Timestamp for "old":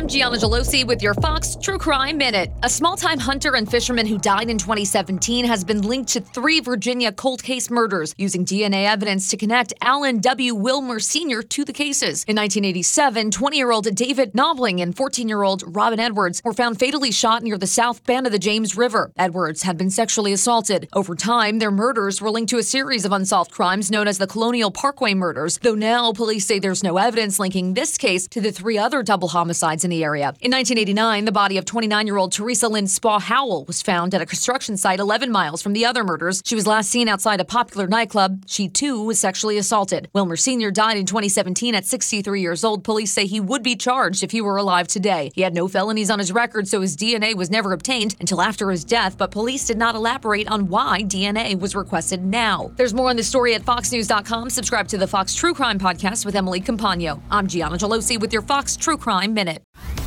13.70-13.94, 15.42-15.62, 32.16-32.32, 42.64-42.84